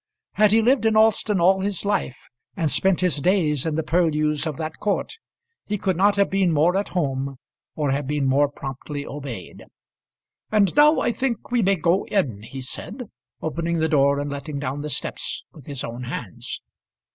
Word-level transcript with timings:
Had 0.31 0.51
he 0.51 0.63
lived 0.63 0.87
in 0.87 0.97
Alston 0.97 1.39
all 1.39 1.59
his 1.61 1.85
life, 1.85 2.17
and 2.57 2.71
spent 2.71 3.01
his 3.01 3.17
days 3.17 3.67
in 3.67 3.75
the 3.75 3.83
purlieus 3.83 4.47
of 4.47 4.57
that 4.57 4.79
court, 4.79 5.13
he 5.67 5.77
could 5.77 5.95
not 5.95 6.15
have 6.15 6.27
been 6.31 6.51
more 6.51 6.75
at 6.75 6.87
home 6.97 7.35
or 7.75 7.91
have 7.91 8.07
been 8.07 8.25
more 8.25 8.49
promptly 8.49 9.05
obeyed. 9.05 9.63
"And 10.51 10.75
now 10.75 11.01
I 11.01 11.11
think 11.11 11.51
we 11.51 11.61
may 11.61 11.75
go 11.75 12.05
in," 12.07 12.41
he 12.41 12.63
said, 12.63 13.11
opening 13.43 13.77
the 13.77 13.87
door 13.87 14.17
and 14.19 14.31
letting 14.31 14.57
down 14.57 14.81
the 14.81 14.89
steps 14.89 15.45
with 15.53 15.67
his 15.67 15.83
own 15.83 16.05
hands. 16.05 16.63